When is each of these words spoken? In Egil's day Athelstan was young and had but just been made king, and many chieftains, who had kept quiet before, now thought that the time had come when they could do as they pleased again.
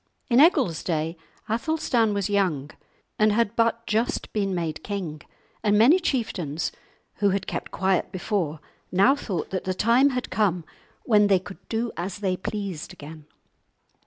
In 0.31 0.39
Egil's 0.39 0.83
day 0.83 1.15
Athelstan 1.47 2.11
was 2.15 2.27
young 2.27 2.71
and 3.19 3.31
had 3.31 3.55
but 3.55 3.85
just 3.85 4.33
been 4.33 4.55
made 4.55 4.83
king, 4.83 5.21
and 5.63 5.77
many 5.77 5.99
chieftains, 5.99 6.71
who 7.17 7.29
had 7.29 7.45
kept 7.45 7.69
quiet 7.69 8.11
before, 8.11 8.59
now 8.91 9.15
thought 9.15 9.51
that 9.51 9.65
the 9.65 9.75
time 9.75 10.09
had 10.09 10.31
come 10.31 10.65
when 11.03 11.27
they 11.27 11.37
could 11.37 11.59
do 11.69 11.91
as 11.97 12.17
they 12.17 12.35
pleased 12.35 12.91
again. 12.93 13.27